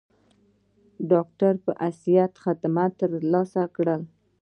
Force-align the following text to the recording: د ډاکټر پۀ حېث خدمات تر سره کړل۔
د 0.03 0.03
ډاکټر 1.11 1.53
پۀ 1.63 1.71
حېث 1.83 2.03
خدمات 2.43 2.91
تر 2.99 3.11
سره 3.53 3.67
کړل۔ 3.75 4.01